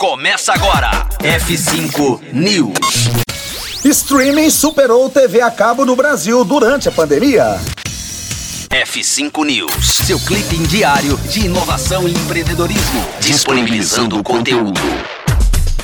[0.00, 1.06] Começa agora.
[1.18, 3.10] F5 News.
[3.84, 7.60] Streaming superou TV a cabo no Brasil durante a pandemia.
[8.70, 14.80] F5 News, seu clipe diário de inovação e empreendedorismo, disponibilizando o conteúdo.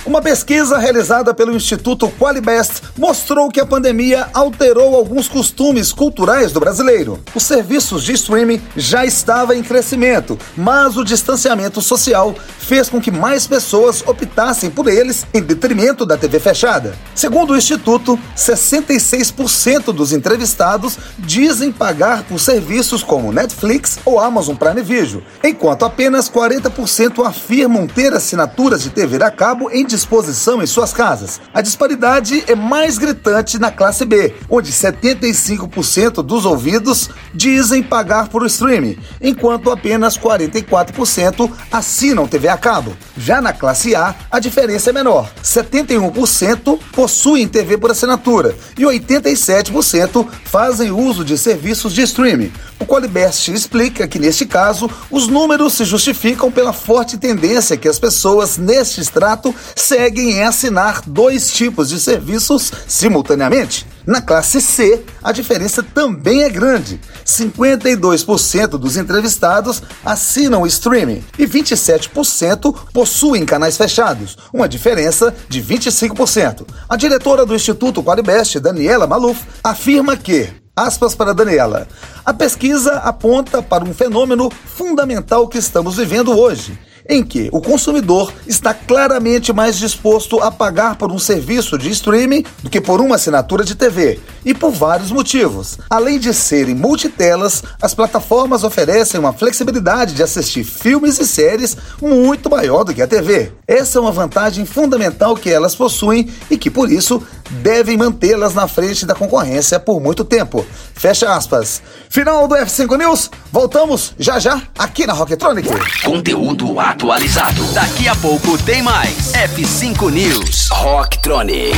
[0.07, 6.61] Uma pesquisa realizada pelo Instituto Qualibest mostrou que a pandemia alterou alguns costumes culturais do
[6.61, 7.19] brasileiro.
[7.35, 13.11] Os serviços de streaming já estavam em crescimento, mas o distanciamento social fez com que
[13.11, 16.95] mais pessoas optassem por eles em detrimento da TV fechada.
[17.13, 24.83] Segundo o Instituto, 66% dos entrevistados dizem pagar por serviços como Netflix ou Amazon Prime
[24.83, 30.93] Video, enquanto apenas 40% afirmam ter assinaturas de TV a cabo em disposição em suas
[30.93, 31.41] casas.
[31.53, 38.47] A disparidade é mais gritante na classe B, onde 75% dos ouvidos dizem pagar por
[38.47, 42.97] streaming, enquanto apenas 44% assinam TV a cabo.
[43.17, 45.31] Já na classe A, a diferença é menor.
[45.43, 52.53] 71% possuem TV por assinatura e 87% fazem uso de serviços de streaming.
[52.79, 57.99] O Qualibest explica que, neste caso, os números se justificam pela forte tendência que as
[57.99, 59.55] pessoas neste extrato
[59.87, 63.87] seguem em assinar dois tipos de serviços simultaneamente.
[64.05, 67.01] Na classe C, a diferença também é grande.
[67.25, 76.67] 52% dos entrevistados assinam streaming e 27% possuem canais fechados, uma diferença de 25%.
[76.89, 80.49] A diretora do Instituto Qualibest, Daniela Maluf, afirma que
[80.79, 81.89] Aspas para Daniela.
[82.23, 88.33] A pesquisa aponta para um fenômeno fundamental que estamos vivendo hoje em que o consumidor
[88.47, 93.17] está claramente mais disposto a pagar por um serviço de streaming do que por uma
[93.17, 95.77] assinatura de TV, e por vários motivos.
[95.91, 102.49] Além de serem multitelas, as plataformas oferecem uma flexibilidade de assistir filmes e séries muito
[102.49, 103.51] maior do que a TV.
[103.67, 108.69] Essa é uma vantagem fundamental que elas possuem e que, por isso, devem mantê-las na
[108.69, 110.65] frente da concorrência por muito tempo.
[110.95, 111.83] Fecha aspas.
[112.09, 115.67] Final do F5 News, voltamos já já aqui na Rocktronic.
[116.05, 117.65] Conteúdo atualizado.
[117.73, 119.33] Daqui a pouco tem mais.
[119.33, 120.69] F5 News.
[120.69, 121.75] Rocktronic.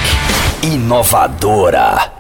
[0.65, 2.18] Inovadora.